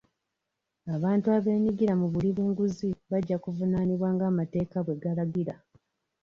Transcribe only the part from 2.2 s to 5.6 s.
bw'enguzi bajja kuvunaanibwa ng'amateeka bwe galagira.